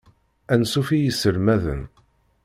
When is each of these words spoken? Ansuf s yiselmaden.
Ansuf 0.53 0.89
s 0.97 0.99
yiselmaden. 1.01 1.81